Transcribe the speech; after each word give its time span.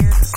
dance. 0.00 0.29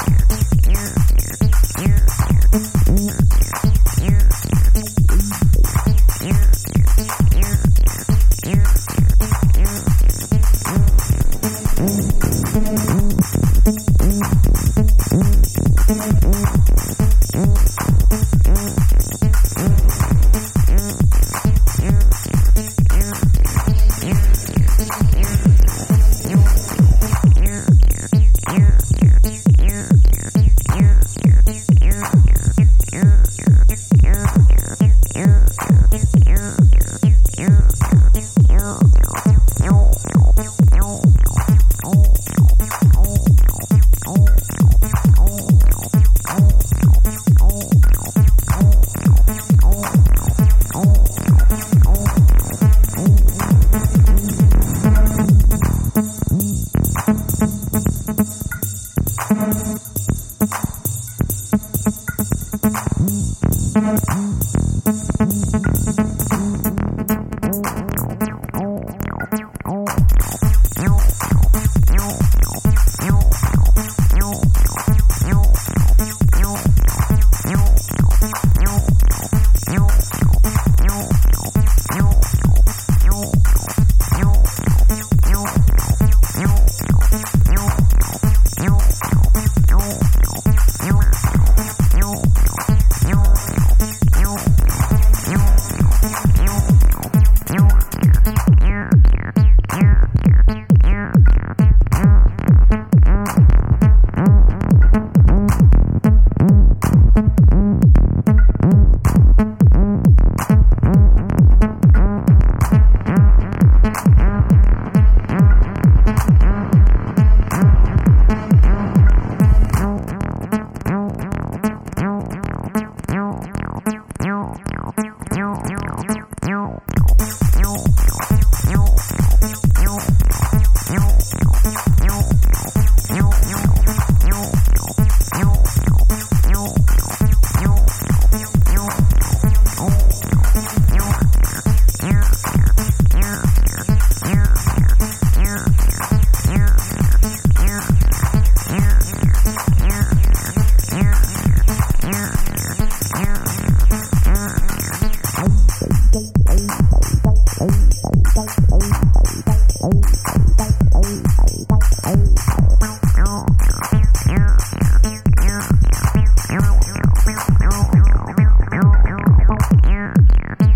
Mm-hmm. 170.34 170.73